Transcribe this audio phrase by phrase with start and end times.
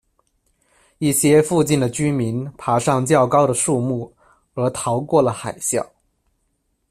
[0.97, 4.11] 一些附近的居民爬上较高的树木
[4.55, 5.87] 而逃过了海啸。